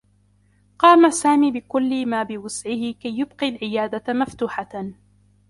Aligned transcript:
قام 0.79 1.09
سامي 1.09 1.51
بكلّ 1.51 2.05
ما 2.05 2.23
بوسعه 2.23 2.91
كي 2.91 3.19
يُبقي 3.19 3.49
العيادة 3.49 4.13
مفتوحة. 4.13 4.91